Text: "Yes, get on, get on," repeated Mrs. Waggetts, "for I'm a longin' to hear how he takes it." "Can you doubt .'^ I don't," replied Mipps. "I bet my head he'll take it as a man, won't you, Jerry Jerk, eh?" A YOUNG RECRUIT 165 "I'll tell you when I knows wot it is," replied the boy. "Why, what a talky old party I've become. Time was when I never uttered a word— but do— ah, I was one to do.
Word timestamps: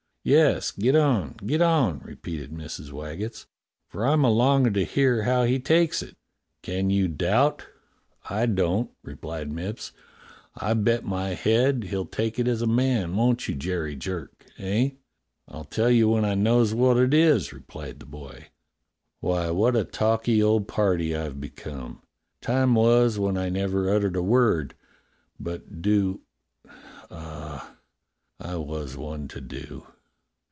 "Yes, 0.23 0.69
get 0.69 0.95
on, 0.95 1.33
get 1.47 1.63
on," 1.63 1.97
repeated 2.01 2.51
Mrs. 2.51 2.91
Waggetts, 2.91 3.47
"for 3.87 4.05
I'm 4.05 4.23
a 4.23 4.29
longin' 4.29 4.71
to 4.75 4.85
hear 4.85 5.23
how 5.23 5.45
he 5.45 5.57
takes 5.57 6.03
it." 6.03 6.15
"Can 6.61 6.91
you 6.91 7.07
doubt 7.07 7.65
.'^ 7.07 7.65
I 8.31 8.45
don't," 8.45 8.91
replied 9.03 9.49
Mipps. 9.51 9.93
"I 10.55 10.75
bet 10.75 11.03
my 11.03 11.29
head 11.29 11.85
he'll 11.85 12.05
take 12.05 12.37
it 12.37 12.47
as 12.47 12.61
a 12.61 12.67
man, 12.67 13.15
won't 13.15 13.47
you, 13.47 13.55
Jerry 13.55 13.95
Jerk, 13.95 14.45
eh?" 14.59 14.61
A 14.61 14.77
YOUNG 14.77 14.77
RECRUIT 14.77 14.97
165 15.47 15.55
"I'll 15.57 15.63
tell 15.63 15.89
you 15.89 16.09
when 16.09 16.23
I 16.25 16.35
knows 16.35 16.75
wot 16.75 16.97
it 16.99 17.15
is," 17.15 17.51
replied 17.51 17.99
the 17.99 18.05
boy. 18.05 18.49
"Why, 19.21 19.49
what 19.49 19.75
a 19.75 19.83
talky 19.83 20.43
old 20.43 20.67
party 20.67 21.15
I've 21.15 21.41
become. 21.41 22.03
Time 22.43 22.75
was 22.75 23.17
when 23.17 23.37
I 23.39 23.49
never 23.49 23.89
uttered 23.91 24.15
a 24.15 24.21
word— 24.21 24.75
but 25.39 25.81
do— 25.81 26.21
ah, 27.09 27.75
I 28.39 28.57
was 28.57 28.95
one 28.95 29.27
to 29.29 29.41
do. 29.41 29.87